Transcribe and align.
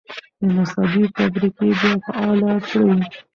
د 0.41 0.43
نساجۍ 0.55 1.03
فابریکې 1.15 1.67
بیا 1.79 1.93
فعالې 2.05 2.53
کړئ. 2.67 2.93